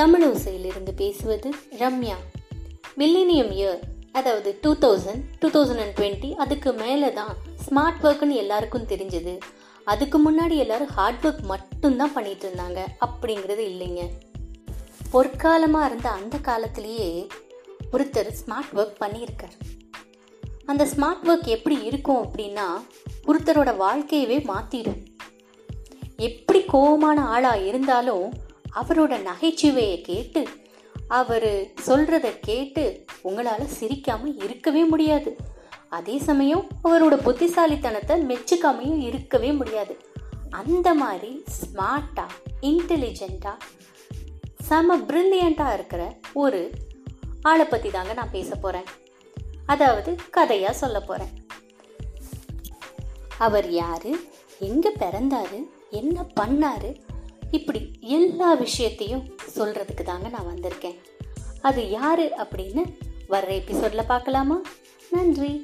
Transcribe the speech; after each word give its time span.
தமிழோசையிலிருந்து 0.00 0.92
பேசுவது 0.96 1.48
Ramya. 1.78 2.14
Millennium 2.98 3.50
year 3.56 3.80
அதாவது 4.12 4.58
two 4.60 4.70
thousand 4.74 5.24
two 5.38 5.48
thousand 5.48 5.82
and 5.84 5.96
twenty 5.96 6.34
அதுக்கு 6.34 6.72
மேலே 6.72 7.12
தான் 7.12 7.32
ஸ்மார்ட் 7.64 8.06
ஒர்க்குன்னு 8.06 8.34
எல்லாருக்கும் 8.34 8.86
தெரிஞ்சது. 8.86 9.38
அதுக்கு 9.84 10.18
முன்னாடி 10.26 10.56
எல்லாரும் 10.56 10.88
ஹார்ட் 10.88 11.24
ஒர்க் 11.24 11.42
மட்டும்தான் 11.42 12.12
பண்ணிட்டு 12.12 12.50
இருந்தாங்க. 12.50 12.78
அப்படிங்கிறது 13.06 13.64
இல்லைங்க. 13.72 14.02
பொற்காலமாக 15.12 15.84
இருந்த 15.84 16.10
அந்த 16.10 16.38
காலத்திலேயே 16.38 17.26
ஒருத்தர் 17.92 18.30
ஸ்மார்ட் 18.40 18.74
ஒர்க் 18.74 19.00
பண்ணியிருக்கார். 19.00 19.56
அந்த 20.66 20.84
ஸ்மார்ட் 20.84 21.26
ஒர்க் 21.26 21.46
எப்படி 21.46 21.82
இருக்கும் 21.82 22.22
அப்படின்னா 22.24 22.68
ஒருத்தரோட 23.26 23.72
வாழ்க்கையவே 23.86 24.38
மாற்றிடும் 24.52 25.02
எப்படி 26.16 26.62
கோபமான 26.64 27.24
ஆளாக 27.24 27.58
இருந்தாலும் 27.58 28.48
அவரோட 28.74 29.14
நகைச்சுவையை 29.28 30.00
கேட்டு 30.00 30.42
அவர் 31.08 31.50
சொல்கிறத 31.86 32.26
கேட்டு 32.40 33.04
உங்களால் 33.22 33.72
சிரிக்காமல் 33.78 34.36
இருக்கவே 34.38 34.84
முடியாது. 34.84 35.30
அதே 35.88 36.18
சமயம் 36.18 36.66
அவரோட 36.84 37.14
புத்திசாலித்தனத்தை 37.26 38.16
மெச்சுக்காமையும் 38.30 39.00
இருக்கவே 39.08 39.52
முடியாது. 39.52 39.94
அந்த 40.50 40.88
மாதிரி 40.94 41.32
ஸ்மார்ட்டாக 41.58 42.38
இன்டெலிஜென்ட்டாக 42.60 43.58
செம 44.68 44.96
பிரில்லியண்ட்டாக 44.98 45.74
இருக்கிற 45.74 46.02
ஒரு 46.32 46.60
ஆளை 47.42 47.66
பற்றி 47.66 47.90
தாங்க 47.90 48.12
நான் 48.12 48.34
பேச 48.38 48.56
போகிறேன் 48.56 48.88
அதாவது 49.66 50.10
கதையாக 50.30 50.80
சொல்ல 50.82 51.00
போகிறேன் 51.00 51.34
அவர் 53.38 53.70
யார்? 53.70 54.10
எங்கே 54.58 54.90
பிறந்தாரு? 54.98 55.58
என்ன 56.00 56.26
பண்ணார்? 56.40 56.90
இப்படி 57.50 57.98
எல்லா 58.00 58.54
விஷயத்தையும் 58.54 59.30
சொல்கிறதுக்கு 59.56 60.02
தாங்க 60.02 60.28
நான் 60.28 60.46
வந்திருக்கேன். 60.54 60.96
அது 61.60 61.90
யாரு 61.90 62.32
அப்படின்னு 62.38 62.96
வர்ற 63.28 63.48
எபிசோடில் 63.48 64.06
பார்க்கலாமா? 64.06 64.60
நன்றி. 65.10 65.60